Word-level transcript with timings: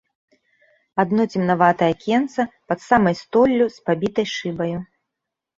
Адно 1.03 1.25
цемнаватае 1.35 1.89
акенца, 1.95 2.41
пад 2.71 2.79
самай 2.89 3.15
столлю, 3.23 3.65
з 3.77 3.85
пабітай 3.91 4.27
шыбаю. 4.35 4.79